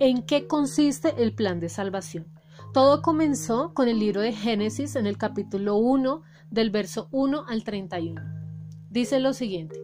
[0.00, 2.26] ¿En qué consiste el plan de salvación?
[2.72, 7.62] Todo comenzó con el libro de Génesis en el capítulo 1 del verso 1 al
[7.62, 8.20] 31.
[8.90, 9.83] Dice lo siguiente.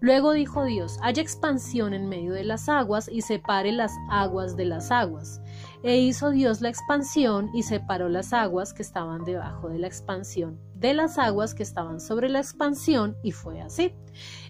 [0.00, 4.64] Luego dijo Dios, haya expansión en medio de las aguas y separe las aguas de
[4.64, 5.40] las aguas.
[5.82, 10.58] E hizo Dios la expansión y separó las aguas que estaban debajo de la expansión
[10.78, 13.92] de las aguas que estaban sobre la expansión y fue así.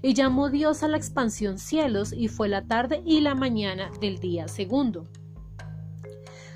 [0.03, 4.19] Y llamó Dios a la expansión cielos y fue la tarde y la mañana del
[4.19, 5.07] día segundo.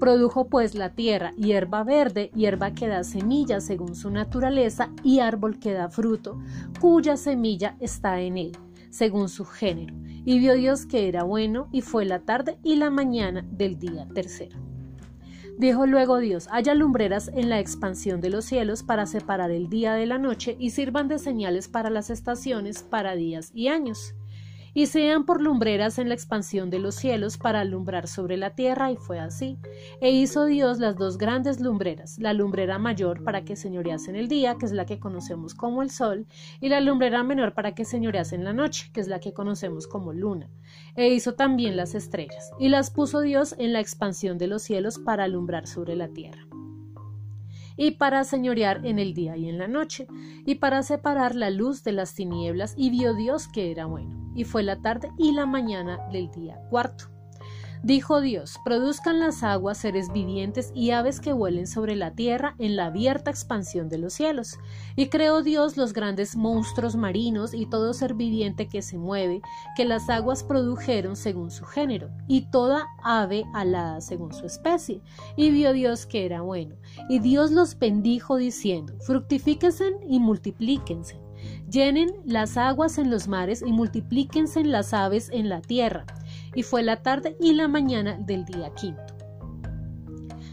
[0.00, 5.58] Produjo pues la tierra hierba verde, hierba que da semilla según su naturaleza, y árbol
[5.58, 6.38] que da fruto,
[6.80, 8.52] cuya semilla está en él,
[8.88, 9.94] según su género.
[10.24, 14.08] Y vio Dios que era bueno, y fue la tarde y la mañana del día
[14.14, 14.58] tercero.
[15.58, 19.92] Dijo luego Dios, haya lumbreras en la expansión de los cielos para separar el día
[19.92, 24.14] de la noche y sirvan de señales para las estaciones, para días y años
[24.74, 28.90] y sean por lumbreras en la expansión de los cielos para alumbrar sobre la tierra,
[28.90, 29.58] y fue así.
[30.00, 34.28] E hizo Dios las dos grandes lumbreras, la lumbrera mayor para que señorease en el
[34.28, 36.26] día, que es la que conocemos como el sol,
[36.60, 39.86] y la lumbrera menor para que señorease en la noche, que es la que conocemos
[39.86, 40.48] como luna.
[40.96, 44.98] E hizo también las estrellas, y las puso Dios en la expansión de los cielos
[44.98, 46.49] para alumbrar sobre la tierra
[47.80, 50.06] y para señorear en el día y en la noche,
[50.44, 54.30] y para separar la luz de las tinieblas, y vio Dios que era bueno.
[54.34, 57.19] Y fue la tarde y la mañana del día cuarto.
[57.82, 62.76] Dijo Dios, produzcan las aguas seres vivientes y aves que vuelen sobre la tierra en
[62.76, 64.58] la abierta expansión de los cielos.
[64.96, 69.40] Y creó Dios los grandes monstruos marinos y todo ser viviente que se mueve,
[69.76, 75.00] que las aguas produjeron según su género, y toda ave alada según su especie.
[75.34, 76.76] Y vio Dios que era bueno.
[77.08, 81.18] Y Dios los bendijo diciendo, fructifíquense y multiplíquense.
[81.70, 86.04] Llenen las aguas en los mares y multiplíquense las aves en la tierra
[86.54, 89.20] y fue la tarde y la mañana del día quinto.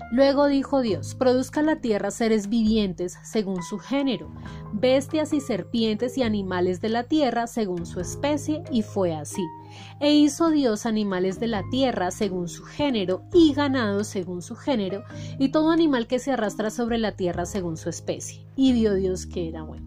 [0.09, 4.31] Luego dijo Dios, produzca la tierra seres vivientes según su género,
[4.71, 9.45] bestias y serpientes y animales de la tierra según su especie, y fue así.
[9.99, 15.03] E hizo Dios animales de la tierra según su género, y ganado según su género,
[15.39, 18.45] y todo animal que se arrastra sobre la tierra según su especie.
[18.55, 19.86] Y vio Dios que era bueno.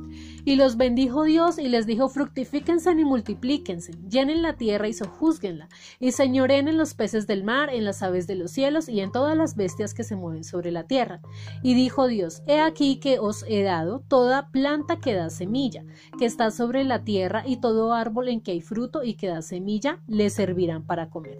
[0.43, 5.69] Y los bendijo Dios y les dijo, fructifíquense y multiplíquense, llenen la tierra y sojúzguenla,
[5.99, 9.11] y señoren en los peces del mar, en las aves de los cielos y en
[9.11, 11.21] todas las bestias que se mueven sobre la tierra.
[11.61, 15.83] Y dijo Dios, he aquí que os he dado toda planta que da semilla,
[16.17, 19.41] que está sobre la tierra, y todo árbol en que hay fruto y que da
[19.41, 21.37] semilla, le servirán para comer.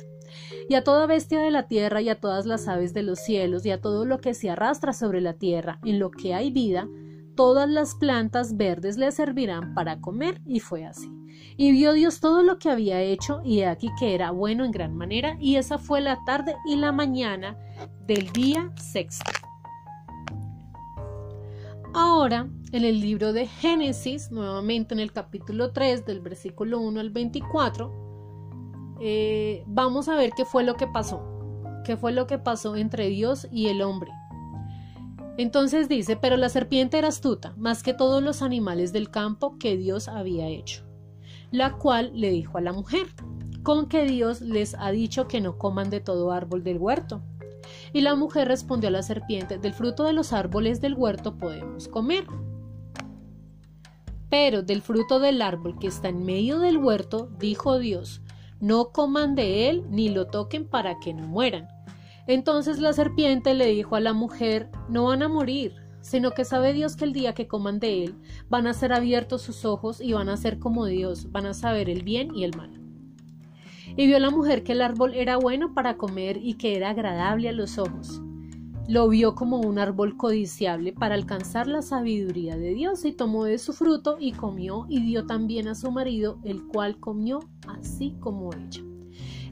[0.70, 3.66] Y a toda bestia de la tierra y a todas las aves de los cielos
[3.66, 6.88] y a todo lo que se arrastra sobre la tierra, en lo que hay vida,
[7.36, 11.10] todas las plantas verdes le servirán para comer, y fue así.
[11.58, 14.96] Y vio Dios todo lo que había hecho, y aquí que era bueno en gran
[14.96, 17.58] manera, y esa fue la tarde y la mañana
[18.06, 19.32] del día sexto.
[21.94, 27.10] Ahora, en el libro de Génesis, nuevamente en el capítulo 3, del versículo 1 al
[27.10, 31.22] 24, eh, vamos a ver qué fue lo que pasó.
[31.84, 34.12] ¿Qué fue lo que pasó entre Dios y el hombre?
[35.38, 39.78] Entonces dice, pero la serpiente era astuta, más que todos los animales del campo que
[39.78, 40.84] Dios había hecho,
[41.52, 43.08] la cual le dijo a la mujer,
[43.64, 47.22] con que Dios les ha dicho que no coman de todo árbol del huerto.
[47.94, 51.88] Y la mujer respondió a la serpiente, del fruto de los árboles del huerto podemos
[51.88, 52.26] comer.
[54.30, 58.22] Pero del fruto del árbol que está en medio del huerto, dijo Dios,
[58.60, 61.68] no coman de él ni lo toquen para que no mueran
[62.32, 66.72] Entonces la serpiente le dijo a la mujer, no van a morir, sino que sabe
[66.72, 68.16] Dios que el día que coman de él
[68.50, 71.90] van a ser abiertos sus ojos y van a ser como Dios, van a saber
[71.90, 72.72] el bien y el mal.
[73.98, 77.50] Y vio la mujer que el árbol era bueno para comer y que era agradable
[77.50, 78.22] a los ojos.
[78.88, 83.58] Lo vio como un árbol codiciable para alcanzar la sabiduría de Dios y tomó de
[83.58, 88.52] su fruto y comió y dio también a su marido, el cual comió así como
[88.54, 88.91] ella.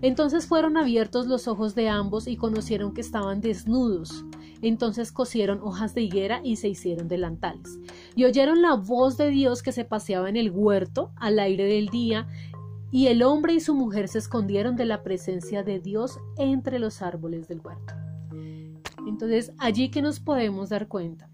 [0.01, 4.25] Entonces fueron abiertos los ojos de ambos y conocieron que estaban desnudos.
[4.62, 7.80] Entonces cosieron hojas de higuera y se hicieron delantales.
[8.16, 11.88] Y oyeron la voz de Dios que se paseaba en el huerto al aire del
[11.88, 12.28] día,
[12.92, 17.02] y el hombre y su mujer se escondieron de la presencia de Dios entre los
[17.02, 17.94] árboles del huerto.
[19.07, 21.30] Entonces, allí que nos podemos dar cuenta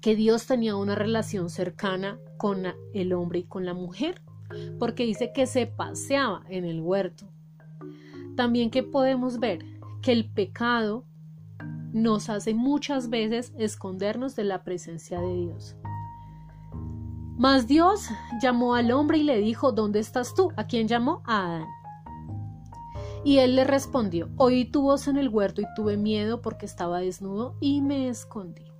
[0.00, 4.20] que Dios tenía una relación cercana con el hombre y con la mujer,
[4.78, 7.31] porque dice que se paseaba en el huerto.
[8.36, 9.64] También que podemos ver
[10.00, 11.04] que el pecado
[11.92, 15.76] nos hace muchas veces escondernos de la presencia de Dios.
[17.36, 18.08] Mas Dios
[18.40, 20.50] llamó al hombre y le dijo, ¿dónde estás tú?
[20.56, 21.22] ¿A quién llamó?
[21.24, 21.66] A Adán.
[23.24, 27.00] Y él le respondió, oí tu voz en el huerto y tuve miedo porque estaba
[27.00, 28.72] desnudo y me escondí.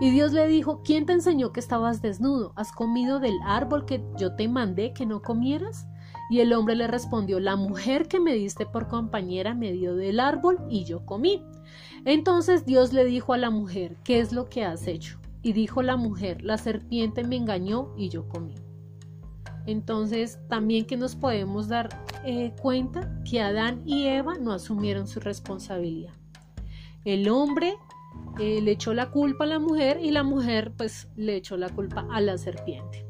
[0.00, 2.52] Y Dios le dijo, ¿quién te enseñó que estabas desnudo?
[2.56, 5.86] ¿Has comido del árbol que yo te mandé que no comieras?
[6.30, 10.20] Y el hombre le respondió, la mujer que me diste por compañera me dio del
[10.20, 11.42] árbol y yo comí.
[12.04, 15.18] Entonces Dios le dijo a la mujer, ¿qué es lo que has hecho?
[15.42, 18.54] Y dijo la mujer, la serpiente me engañó y yo comí.
[19.66, 21.88] Entonces también que nos podemos dar
[22.24, 26.14] eh, cuenta que Adán y Eva no asumieron su responsabilidad.
[27.04, 27.74] El hombre
[28.38, 31.68] eh, le echó la culpa a la mujer y la mujer pues le echó la
[31.68, 33.03] culpa a la serpiente.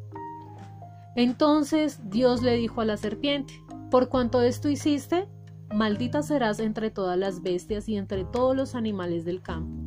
[1.17, 3.55] Entonces Dios le dijo a la serpiente,
[3.91, 5.29] por cuanto esto hiciste,
[5.73, 9.85] maldita serás entre todas las bestias y entre todos los animales del campo.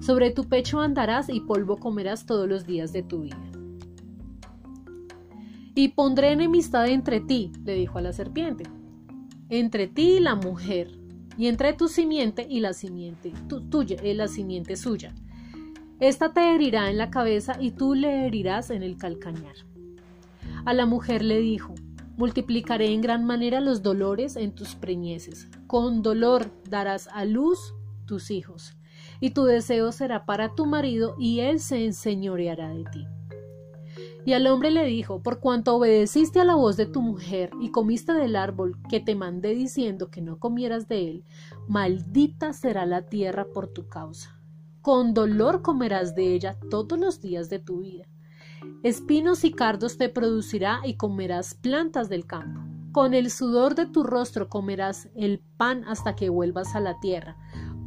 [0.00, 3.40] Sobre tu pecho andarás y polvo comerás todos los días de tu vida.
[5.74, 8.64] Y pondré enemistad entre ti, le dijo a la serpiente,
[9.48, 10.90] entre ti y la mujer,
[11.38, 13.32] y entre tu simiente y la simiente
[13.70, 15.14] tuya, y eh, la simiente suya.
[16.00, 19.54] Esta te herirá en la cabeza y tú le herirás en el calcañar.
[20.66, 21.74] A la mujer le dijo,
[22.16, 25.48] multiplicaré en gran manera los dolores en tus preñeces.
[25.68, 27.72] Con dolor darás a luz
[28.04, 28.76] tus hijos,
[29.20, 33.06] y tu deseo será para tu marido, y él se enseñoreará de ti.
[34.24, 37.70] Y al hombre le dijo, por cuanto obedeciste a la voz de tu mujer y
[37.70, 41.24] comiste del árbol que te mandé diciendo que no comieras de él,
[41.68, 44.40] maldita será la tierra por tu causa.
[44.82, 48.08] Con dolor comerás de ella todos los días de tu vida.
[48.82, 52.60] Espinos y cardos te producirá y comerás plantas del campo.
[52.92, 57.36] Con el sudor de tu rostro comerás el pan hasta que vuelvas a la tierra,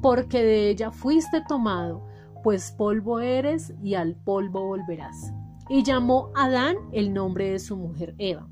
[0.02, 2.06] porque de ella fuiste tomado,
[2.44, 5.34] pues polvo eres y al polvo volverás
[5.70, 8.50] y llamó Adán el nombre de su mujer Eva,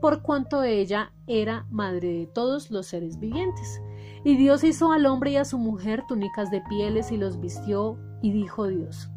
[0.00, 3.80] por cuanto ella era madre de todos los seres vivientes.
[4.22, 7.98] Y Dios hizo al hombre y a su mujer túnicas de pieles y los vistió,
[8.20, 9.10] y dijo Dios,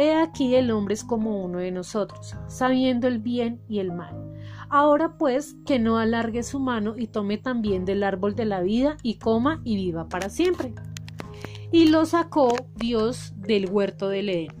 [0.00, 4.16] He aquí el hombre es como uno de nosotros, sabiendo el bien y el mal.
[4.70, 8.96] Ahora pues, que no alargue su mano y tome también del árbol de la vida
[9.02, 10.72] y coma y viva para siempre.
[11.70, 14.54] Y lo sacó Dios del huerto del Edén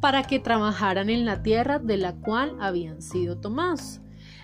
[0.00, 4.00] para que trabajaran en la tierra de la cual habían sido tomados.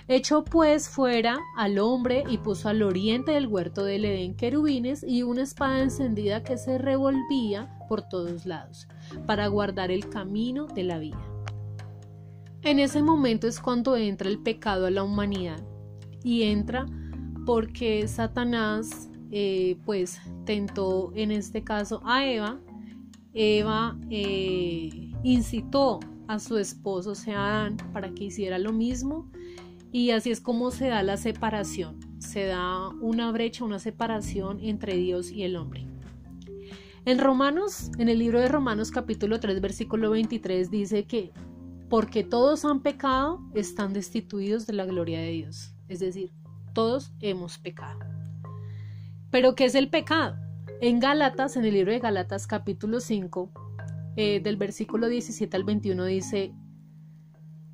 [0.09, 5.25] Echó pues fuera al hombre y puso al oriente del huerto del Edén querubines y
[5.25, 8.87] una espada encendida que se revolvía por todos lados,
[9.27, 11.21] para guardar el camino de la vida.
[12.63, 15.61] En ese momento es cuando entra el pecado a la humanidad
[16.23, 16.87] y entra
[17.45, 22.61] porque Satanás eh, pues tentó en este caso a Eva.
[23.35, 25.99] Eva eh, incitó
[26.29, 29.31] a su esposo, sea Adán, para que hiciera lo mismo
[29.97, 34.95] y así es como se da la separación, se da una brecha, una separación entre
[34.95, 35.87] Dios y el hombre.
[37.07, 41.33] En Romanos, en el libro de Romanos capítulo 3 versículo 23 dice que
[41.89, 45.73] porque todos han pecado, están destituidos de la gloria de Dios.
[45.89, 46.31] Es decir,
[46.75, 48.01] todos hemos pecado.
[49.31, 50.37] Pero ¿qué es el pecado?
[50.83, 53.51] En Gálatas, en el libro de Gálatas capítulo 5,
[54.17, 56.53] eh, del versículo 17 al 21 dice,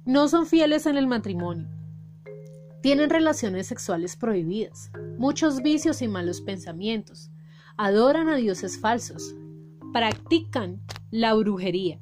[0.04, 1.68] no son fieles en el matrimonio,
[2.82, 7.30] tienen relaciones sexuales prohibidas, muchos vicios y malos pensamientos,
[7.76, 9.34] adoran a dioses falsos,
[9.92, 12.00] practican la brujería,